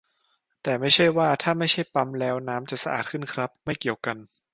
[0.63, 4.17] แต่ไม่ใช่ว่า ถ้าไม่ใช้ปั๊มแล้วน้ำจะสะอาดขึ้นครับ ไม่เกี่ยวกัน